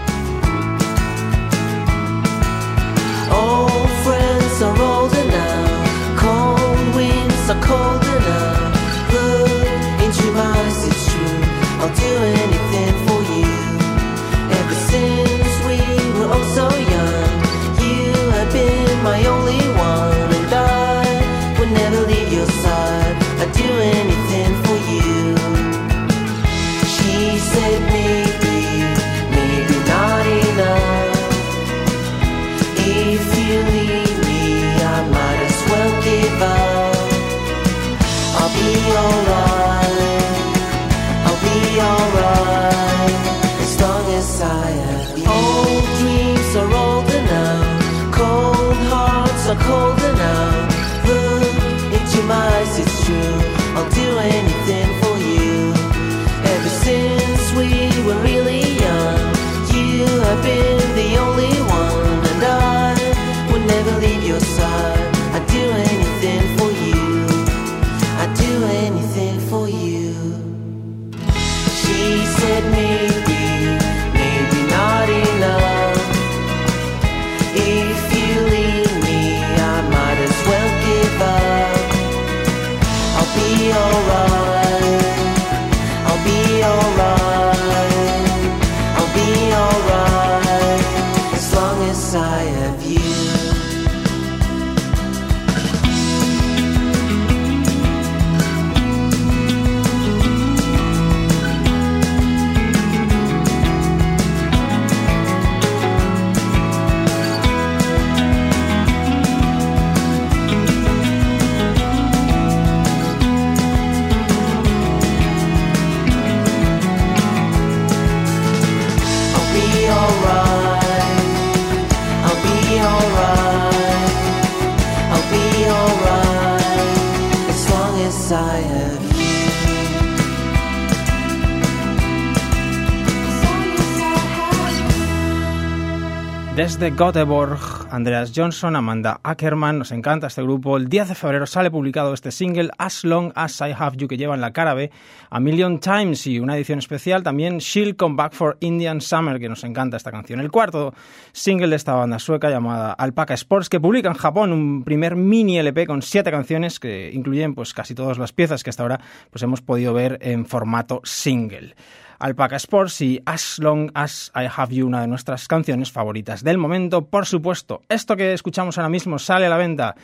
Desde 136.61 136.91
Göteborg, 136.91 137.59
Andreas 137.91 138.33
Johnson, 138.37 138.77
Amanda 138.77 139.19
Ackerman, 139.23 139.79
nos 139.79 139.93
encanta 139.93 140.27
este 140.27 140.43
grupo. 140.43 140.77
El 140.77 140.91
10 140.91 141.09
de 141.09 141.15
febrero 141.15 141.47
sale 141.47 141.71
publicado 141.71 142.13
este 142.13 142.31
single 142.31 142.69
As 142.77 143.03
Long 143.03 143.33
As 143.35 143.63
I 143.63 143.73
Have 143.75 143.97
You 143.97 144.07
que 144.09 144.19
lleva 144.19 144.35
en 144.35 144.43
la 144.43 144.53
cara 144.53 144.75
B 144.75 144.91
a 145.31 145.41
Million 145.41 145.81
Times 145.81 146.27
y 146.27 146.39
una 146.39 146.55
edición 146.59 146.79
especial 146.79 147.23
también 147.23 147.61
She'll 147.61 147.97
Come 147.97 148.15
Back 148.15 148.35
for 148.35 148.59
Indian 148.61 149.01
Summer 149.01 149.41
que 149.41 149.49
nos 149.49 149.65
encanta 149.65 149.97
esta 149.97 150.11
canción. 150.11 150.39
El 150.39 150.51
cuarto 150.51 150.93
single 151.33 151.69
de 151.69 151.77
esta 151.77 151.95
banda 151.95 152.19
sueca 152.19 152.51
llamada 152.51 152.93
Alpaca 152.93 153.33
Sports 153.33 153.71
que 153.71 153.81
publica 153.81 154.11
en 154.11 154.17
Japón 154.17 154.53
un 154.53 154.85
primer 154.85 155.17
mini 155.17 155.57
LP 155.57 155.87
con 155.87 156.03
siete 156.03 156.31
canciones 156.31 156.79
que 156.79 157.11
incluyen 157.11 157.55
pues 157.55 157.73
casi 157.73 157.95
todas 157.95 158.19
las 158.19 158.35
piezas 158.35 158.63
que 158.63 158.69
hasta 158.69 158.83
ahora 158.83 159.01
pues 159.31 159.43
hemos 159.43 159.63
podido 159.63 159.95
ver 159.95 160.19
en 160.21 160.45
formato 160.45 161.01
single. 161.05 161.75
Alpaca 162.21 162.57
Sports 162.57 163.01
y 163.01 163.21
As 163.27 163.59
Long 163.59 163.91
As 163.95 164.31
I 164.37 164.47
Have 164.55 164.75
You, 164.75 164.87
una 164.87 165.01
de 165.01 165.09
nuestras 165.09 165.49
canciones 165.49 165.91
favoritas 165.91 166.45
del 166.45 166.59
momento. 166.59 167.07
Por 167.07 167.27
supuesto, 167.27 167.83
esto 167.89 168.17
que 168.17 168.33
escuchamos 168.33 168.79
ahora 168.79 168.89
mismo 168.89 169.19
sale 169.19 169.47
a 169.47 169.51
la 169.51 169.57
venta. 169.57 169.97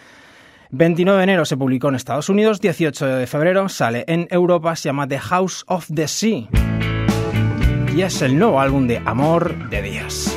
29 0.71 1.19
de 1.19 1.25
enero 1.25 1.45
se 1.45 1.57
publicó 1.57 1.89
en 1.89 1.95
Estados 1.95 2.29
Unidos, 2.29 2.61
18 2.61 3.07
de 3.07 3.27
febrero 3.27 3.69
sale 3.69 4.05
en 4.09 4.27
Europa, 4.31 4.75
se 4.75 4.89
llama 4.89 5.07
The 5.07 5.19
House 5.19 5.65
of 5.69 5.87
the 5.95 6.09
Sea. 6.09 6.49
Y 7.95 8.03
es 8.03 8.21
el 8.23 8.39
nuevo 8.39 8.61
álbum 8.61 8.87
de 8.87 8.99
Amor 9.05 9.71
de 9.71 9.83
Díaz. 9.83 10.37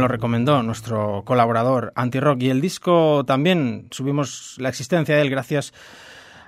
Nuestro 0.00 1.22
colaborador 1.24 1.92
Anti-Rock. 1.94 2.42
Y 2.42 2.50
el 2.50 2.60
disco 2.60 3.24
también 3.24 3.86
subimos 3.90 4.56
la 4.58 4.68
existencia 4.68 5.16
de 5.16 5.22
él 5.22 5.30
gracias 5.30 5.72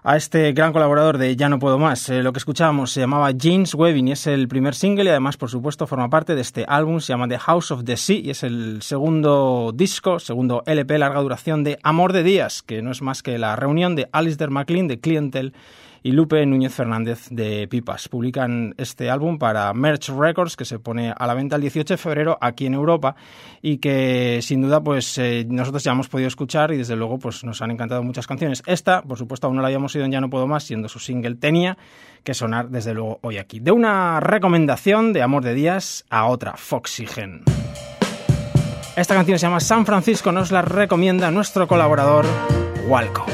a 0.05 0.17
este 0.17 0.53
gran 0.53 0.73
colaborador 0.73 1.17
de 1.19 1.37
Ya 1.37 1.49
no 1.49 1.59
puedo 1.59 1.79
más. 1.79 2.09
Eh, 2.09 2.23
lo 2.23 2.33
que 2.33 2.39
escuchábamos 2.39 2.91
se 2.91 3.01
llamaba 3.01 3.31
James 3.39 3.75
Webbing 3.75 4.09
y 4.09 4.13
es 4.13 4.27
el 4.27 4.49
primer 4.49 4.75
single 4.75 5.05
y 5.05 5.09
además, 5.09 5.37
por 5.37 5.49
supuesto, 5.49 5.87
forma 5.87 6.11
parte 6.11 6.35
de 6.35 6.41
este 6.41 6.65
álbum. 6.67 7.01
Se 7.01 7.13
llama 7.13 7.29
The 7.29 7.39
House 7.39 7.71
of 7.71 7.85
the 7.85 7.97
Sea 7.97 8.19
y 8.19 8.31
es 8.31 8.43
el 8.43 8.83
segundo 8.83 9.73
disco, 9.75 10.19
segundo 10.19 10.65
LP 10.67 10.99
larga 10.99 11.21
duración 11.21 11.63
de 11.63 11.79
Amor 11.83 12.13
de 12.13 12.25
Días, 12.25 12.63
que 12.63 12.83
no 12.83 12.91
es 12.91 13.01
más 13.01 13.23
que 13.23 13.39
la 13.39 13.55
reunión 13.55 13.95
de 13.95 14.09
Alistair 14.13 14.51
MacLean 14.51 14.89
de 14.89 14.99
Clientel 14.99 15.53
y 16.03 16.13
Lupe 16.13 16.45
Núñez 16.47 16.75
Fernández 16.75 17.29
de 17.31 17.69
Pipas. 17.69 18.09
Publican 18.09 18.75
este 18.79 19.11
álbum 19.11 19.39
para 19.39 19.73
Merch 19.73 20.09
Records 20.09 20.57
que 20.57 20.65
se 20.65 20.79
pone 20.79 21.13
a 21.17 21.27
la 21.27 21.35
venta 21.35 21.57
el 21.57 21.63
18 21.63 21.95
de 21.95 21.99
febrero 21.99 22.39
aquí 22.41 22.67
en 22.67 22.75
Europa 22.75 23.15
y 23.61 23.79
que 23.79 24.41
sin 24.43 24.63
duda 24.63 24.83
pues 24.83 25.17
eh, 25.19 25.47
nosotros 25.49 25.85
ya 25.85 25.93
hemos 25.93 26.09
podido 26.09 26.29
escuchar 26.29 26.73
y 26.73 26.79
desde 26.79 26.97
luego 26.97 27.19
pues 27.19 27.45
nos 27.45 27.63
han 27.63 27.71
encantado 27.71 28.03
muchas 28.03 28.27
canciones. 28.27 28.63
Esta, 28.67 29.03
por 29.03 29.19
supuesto, 29.19 29.47
aún 29.47 29.57
no 29.57 29.63
la 29.63 29.69
habíamos 29.69 29.95
oído 29.95 30.07
en 30.07 30.13
Ya 30.13 30.21
no 30.21 30.31
puedo 30.31 30.47
más, 30.47 30.65
siendo 30.65 30.89
su 30.89 30.99
single 30.99 31.37
tenía 31.37 31.79
que 32.25 32.35
sonar 32.35 32.69
desde 32.69 32.95
luego 32.95 33.19
hoy 33.23 33.39
aquí. 33.39 33.61
De 33.61 33.73
una 33.73 34.21
recomendación 34.21 35.13
de 35.13 35.23
Amor 35.23 35.45
de 35.45 35.55
Días 35.55 36.05
a 36.11 36.27
otra, 36.27 36.55
Foxygen. 36.57 37.43
Esta 38.97 39.15
canción 39.15 39.39
se 39.39 39.47
llama 39.47 39.61
San 39.61 39.87
Francisco, 39.87 40.33
nos 40.33 40.53
la 40.53 40.63
recomienda 40.63 41.31
nuestro 41.31 41.67
colaborador 41.67 42.27
Walco. 42.87 43.25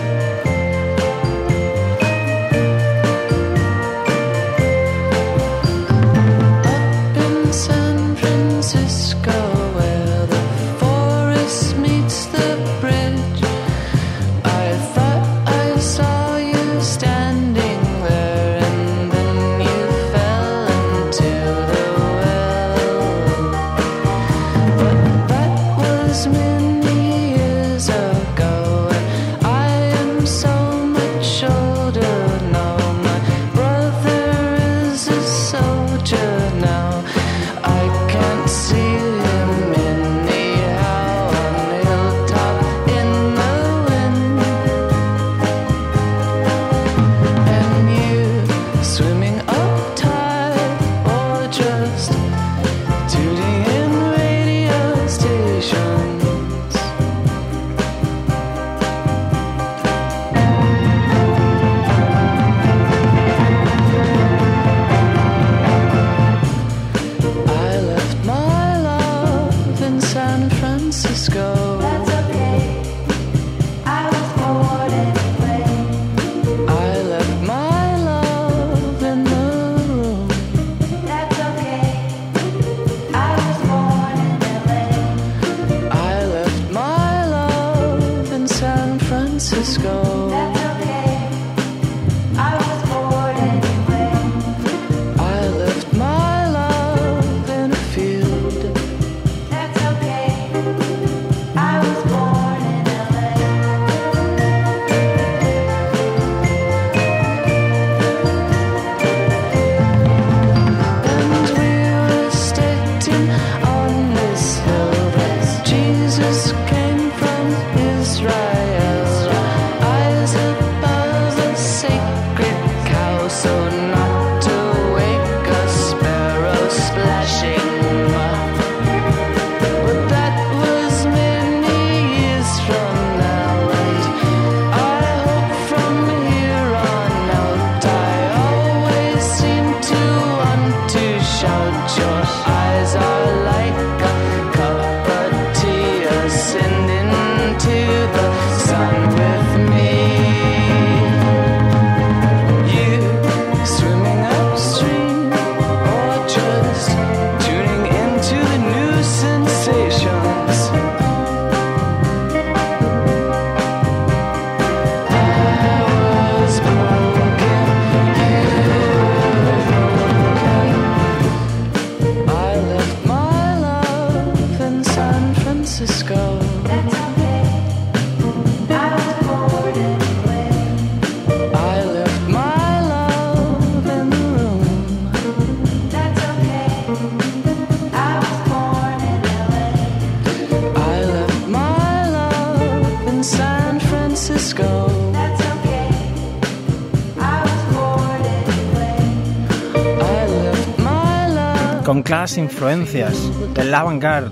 Claras 202.03 202.37
influencias 202.37 203.17
del 203.55 203.75
avant-garde 203.75 204.31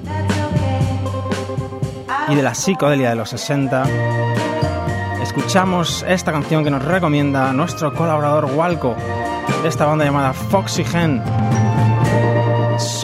y 2.28 2.34
de 2.34 2.42
la 2.42 2.54
psicodelia 2.54 3.08
de 3.08 3.16
los 3.16 3.30
60, 3.30 3.84
escuchamos 5.22 6.04
esta 6.06 6.32
canción 6.32 6.64
que 6.64 6.70
nos 6.70 6.84
recomienda 6.84 7.54
nuestro 7.54 7.94
colaborador 7.94 8.44
Walco 8.54 8.94
de 9.62 9.68
esta 9.70 9.86
banda 9.86 10.04
llamada 10.04 10.34
Foxygen 10.34 11.22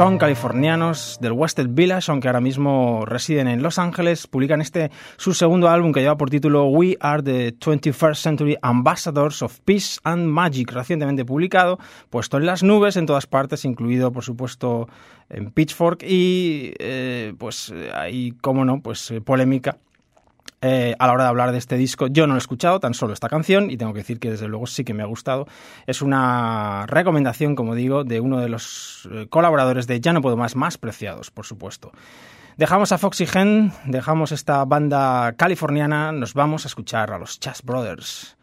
son 0.02 0.18
californianos 0.18 1.18
del 1.20 1.30
Western 1.30 1.76
Village, 1.76 2.10
aunque 2.10 2.26
ahora 2.26 2.40
mismo 2.40 3.04
residen 3.06 3.46
en 3.46 3.62
Los 3.62 3.78
Ángeles. 3.78 4.26
Publican 4.26 4.60
este 4.60 4.90
su 5.16 5.32
segundo 5.32 5.68
álbum 5.68 5.92
que 5.92 6.00
lleva 6.00 6.16
por 6.16 6.28
título 6.28 6.66
We 6.66 6.96
Are 6.98 7.22
the 7.22 7.56
21st 7.56 8.16
Century 8.16 8.56
Ambassadors 8.62 9.42
of 9.42 9.60
Peace 9.60 10.00
and 10.02 10.26
Magic, 10.26 10.72
recientemente 10.72 11.24
publicado, 11.24 11.78
puesto 12.10 12.36
en 12.36 12.46
las 12.46 12.64
nubes 12.64 12.96
en 12.96 13.06
todas 13.06 13.28
partes, 13.28 13.64
incluido 13.64 14.10
por 14.10 14.24
supuesto 14.24 14.88
en 15.30 15.52
Pitchfork 15.52 16.02
y 16.02 16.74
eh, 16.80 17.32
pues 17.38 17.72
hay, 17.94 18.32
como 18.40 18.64
no, 18.64 18.80
pues 18.80 19.08
eh, 19.12 19.20
polémica 19.20 19.78
eh, 20.62 20.94
a 20.98 21.06
la 21.06 21.12
hora 21.12 21.24
de 21.24 21.28
hablar 21.28 21.52
de 21.52 21.58
este 21.58 21.76
disco. 21.76 22.06
Yo 22.06 22.26
no 22.26 22.34
lo 22.34 22.38
he 22.38 22.38
escuchado, 22.38 22.80
tan 22.80 22.94
solo 22.94 23.12
esta 23.12 23.28
canción, 23.28 23.70
y 23.70 23.76
tengo 23.76 23.92
que 23.92 23.98
decir 23.98 24.20
que 24.20 24.30
desde 24.30 24.48
luego 24.48 24.66
sí 24.66 24.84
que 24.84 24.94
me 24.94 25.02
ha 25.02 25.06
gustado. 25.06 25.46
Es 25.86 26.00
una 26.00 26.86
recomendación, 26.86 27.56
como 27.56 27.74
digo, 27.74 28.04
de 28.04 28.20
uno 28.20 28.40
de 28.40 28.48
los 28.48 29.08
eh, 29.12 29.26
colaboradores 29.28 29.86
de 29.86 30.00
Ya 30.00 30.12
no 30.12 30.22
puedo 30.22 30.36
más, 30.36 30.56
más 30.56 30.78
preciados, 30.78 31.30
por 31.30 31.44
supuesto. 31.44 31.92
Dejamos 32.56 32.92
a 32.92 32.98
Foxygen, 32.98 33.72
dejamos 33.86 34.30
esta 34.30 34.64
banda 34.64 35.32
californiana, 35.32 36.12
nos 36.12 36.34
vamos 36.34 36.64
a 36.64 36.68
escuchar 36.68 37.10
a 37.10 37.18
los 37.18 37.40
Chas 37.40 37.62
Brothers. 37.62 38.36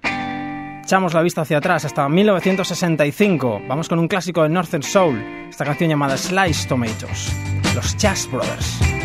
Echamos 0.84 1.14
la 1.14 1.22
vista 1.22 1.42
hacia 1.42 1.60
atrás 1.60 1.86
hasta 1.86 2.10
1965. 2.10 3.62
Vamos 3.68 3.88
con 3.88 4.00
un 4.00 4.08
clásico 4.08 4.42
de 4.42 4.50
Northern 4.50 4.82
Soul, 4.82 5.24
esta 5.48 5.64
canción 5.64 5.92
llamada 5.92 6.18
Slice 6.18 6.68
Tomatoes, 6.68 7.32
los 7.76 7.96
Chas 7.96 8.28
Brothers. 8.32 8.99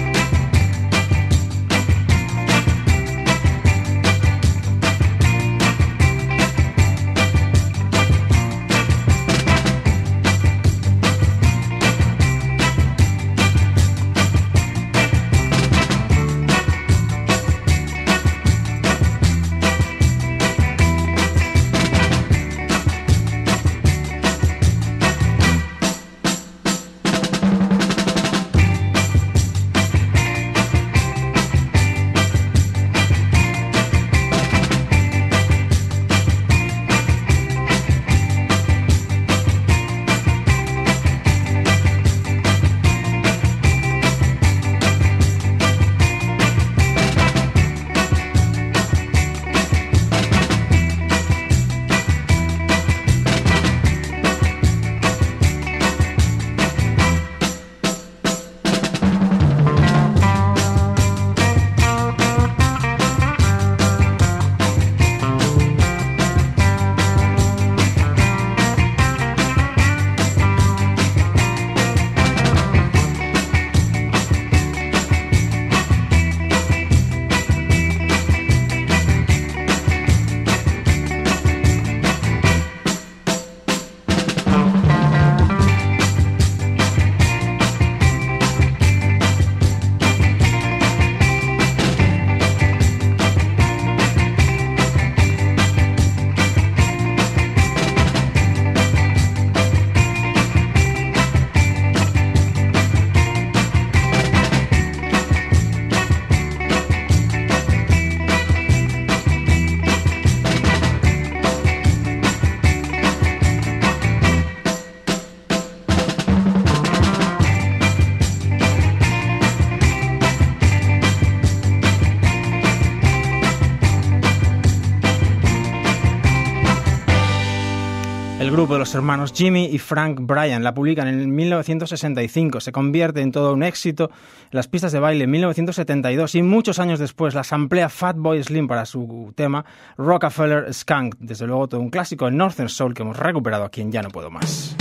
Grupo 128.64 128.74
de 128.76 128.80
los 128.80 128.94
hermanos 128.94 129.34
Jimmy 129.34 129.66
y 129.66 129.78
Frank 129.78 130.20
Bryan. 130.22 130.64
La 130.64 130.72
publican 130.72 131.06
en 131.06 131.34
1965. 131.34 132.60
Se 132.60 132.72
convierte 132.72 133.20
en 133.20 133.30
todo 133.30 133.52
un 133.52 133.62
éxito 133.62 134.04
en 134.04 134.50
las 134.52 134.68
pistas 134.68 134.90
de 134.90 135.00
baile 135.00 135.24
en 135.24 135.30
1972 135.32 136.34
y 136.34 136.42
muchos 136.42 136.78
años 136.78 136.98
después 136.98 137.34
la 137.34 137.42
asamblea 137.42 137.90
Fatboy 137.90 138.42
Slim 138.42 138.66
para 138.66 138.86
su 138.86 139.34
tema 139.36 139.66
Rockefeller 139.98 140.72
Skunk. 140.72 141.16
Desde 141.18 141.46
luego 141.46 141.68
todo 141.68 141.82
un 141.82 141.90
clásico 141.90 142.26
en 142.26 142.38
Northern 142.38 142.70
Soul 142.70 142.94
que 142.94 143.02
hemos 143.02 143.18
recuperado 143.18 143.64
aquí 143.64 143.82
en 143.82 143.92
Ya 143.92 144.00
No 144.00 144.08
Puedo 144.08 144.30
Más. 144.30 144.74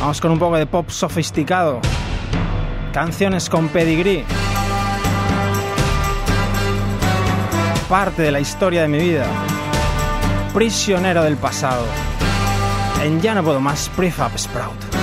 Vamos 0.00 0.20
con 0.20 0.32
un 0.32 0.38
poco 0.38 0.58
de 0.58 0.66
pop 0.66 0.90
sofisticado. 0.90 1.80
Canciones 2.92 3.48
con 3.48 3.68
pedigree. 3.70 4.26
Parte 7.88 8.20
de 8.20 8.32
la 8.32 8.40
historia 8.40 8.82
de 8.82 8.88
mi 8.88 8.98
vida. 8.98 9.26
Prisionero 10.52 11.22
del 11.22 11.36
pasado. 11.36 11.84
En 13.02 13.20
Ya 13.20 13.34
no 13.34 13.44
puedo 13.44 13.60
más, 13.60 13.90
Prefab 13.96 14.36
Sprout. 14.38 14.97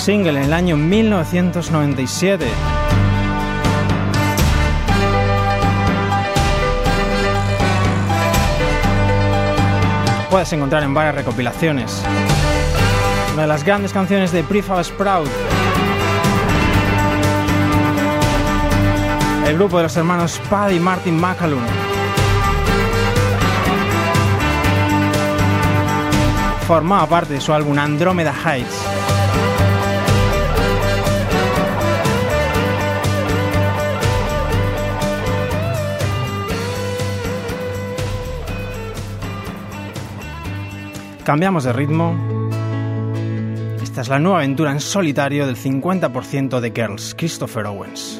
Single 0.00 0.38
en 0.38 0.44
el 0.46 0.52
año 0.54 0.78
1997. 0.78 2.46
Puedes 10.30 10.50
encontrar 10.54 10.82
en 10.84 10.94
varias 10.94 11.16
recopilaciones. 11.16 12.02
Una 13.34 13.42
de 13.42 13.48
las 13.48 13.62
grandes 13.62 13.92
canciones 13.92 14.32
de 14.32 14.42
Prefab 14.42 14.82
Sprout. 14.82 15.28
El 19.46 19.54
grupo 19.56 19.76
de 19.76 19.82
los 19.82 19.96
hermanos 19.98 20.40
Paddy 20.48 20.76
y 20.76 20.80
Martin 20.80 21.20
McAloon. 21.20 21.64
Formaba 26.66 27.06
parte 27.06 27.34
de 27.34 27.40
su 27.40 27.52
álbum 27.52 27.78
Andromeda 27.78 28.32
Heights. 28.32 28.89
Cambiamos 41.30 41.62
de 41.62 41.72
ritmo. 41.72 42.16
Esta 43.80 44.00
es 44.00 44.08
la 44.08 44.18
nueva 44.18 44.38
aventura 44.38 44.72
en 44.72 44.80
solitario 44.80 45.46
del 45.46 45.54
50% 45.54 46.58
de 46.58 46.72
Girls, 46.72 47.14
Christopher 47.16 47.66
Owens. 47.66 48.19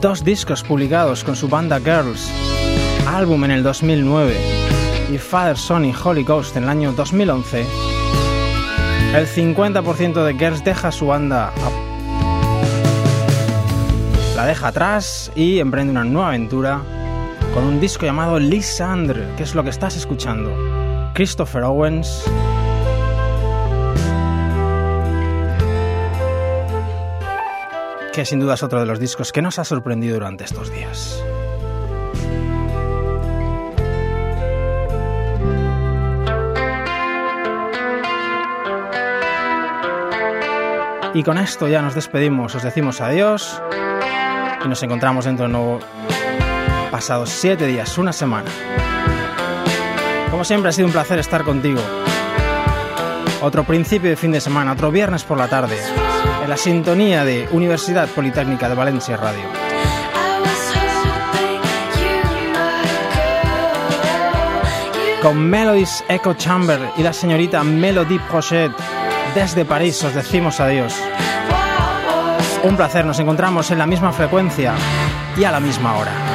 Dos 0.00 0.24
discos 0.24 0.64
publicados 0.64 1.22
con 1.22 1.36
su 1.36 1.46
banda 1.48 1.78
Girls, 1.78 2.28
álbum 3.06 3.44
en 3.44 3.52
el 3.52 3.62
2009 3.62 4.36
y 5.12 5.16
Father 5.16 5.56
Son 5.56 5.88
Holy 5.94 6.24
Ghost 6.24 6.56
en 6.56 6.64
el 6.64 6.68
año 6.68 6.92
2011, 6.92 7.64
el 9.14 9.28
50% 9.28 10.24
de 10.24 10.34
Girls 10.34 10.64
deja 10.64 10.90
su 10.90 11.06
banda, 11.06 11.52
la 14.34 14.44
deja 14.44 14.68
atrás 14.68 15.30
y 15.36 15.60
emprende 15.60 15.92
una 15.92 16.02
nueva 16.02 16.30
aventura 16.30 16.82
con 17.54 17.62
un 17.62 17.80
disco 17.80 18.06
llamado 18.06 18.40
Lisandre, 18.40 19.28
que 19.36 19.44
es 19.44 19.54
lo 19.54 19.62
que 19.62 19.70
estás 19.70 19.96
escuchando. 19.96 20.50
Christopher 21.14 21.62
Owens 21.62 22.24
que 28.20 28.26
sin 28.26 28.38
duda 28.38 28.52
es 28.52 28.62
otro 28.62 28.78
de 28.78 28.84
los 28.84 28.98
discos 28.98 29.32
que 29.32 29.40
nos 29.40 29.58
ha 29.58 29.64
sorprendido 29.64 30.12
durante 30.12 30.44
estos 30.44 30.70
días. 30.70 31.24
Y 41.14 41.22
con 41.22 41.38
esto 41.38 41.66
ya 41.66 41.80
nos 41.80 41.94
despedimos, 41.94 42.54
os 42.54 42.62
decimos 42.62 43.00
adiós 43.00 43.58
y 44.62 44.68
nos 44.68 44.82
encontramos 44.82 45.24
dentro 45.24 45.46
de 45.46 45.52
nuevo 45.52 45.80
pasados 46.90 47.30
siete 47.30 47.66
días, 47.68 47.96
una 47.96 48.12
semana. 48.12 48.50
Como 50.30 50.44
siempre 50.44 50.68
ha 50.68 50.72
sido 50.72 50.88
un 50.88 50.92
placer 50.92 51.18
estar 51.18 51.42
contigo. 51.42 51.80
Otro 53.40 53.64
principio 53.64 54.10
de 54.10 54.16
fin 54.16 54.32
de 54.32 54.42
semana, 54.42 54.72
otro 54.72 54.90
viernes 54.90 55.24
por 55.24 55.38
la 55.38 55.48
tarde 55.48 55.78
en 56.42 56.48
la 56.48 56.56
sintonía 56.56 57.24
de 57.24 57.48
Universidad 57.52 58.08
Politécnica 58.08 58.68
de 58.68 58.74
Valencia 58.74 59.16
Radio. 59.16 59.44
Con 65.22 65.38
Melodies 65.38 66.02
Echo 66.08 66.34
Chamber 66.34 66.80
y 66.96 67.02
la 67.02 67.12
señorita 67.12 67.62
Melody 67.62 68.18
Prochet 68.20 68.72
desde 69.34 69.64
París 69.64 70.02
os 70.02 70.14
decimos 70.14 70.60
adiós. 70.60 70.94
Un 72.62 72.76
placer, 72.76 73.04
nos 73.04 73.18
encontramos 73.18 73.70
en 73.70 73.78
la 73.78 73.86
misma 73.86 74.12
frecuencia 74.12 74.74
y 75.36 75.44
a 75.44 75.50
la 75.50 75.60
misma 75.60 75.96
hora. 75.96 76.29